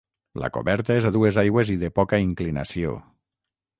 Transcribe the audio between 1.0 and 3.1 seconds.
és a dues aigües i de poca inclinació.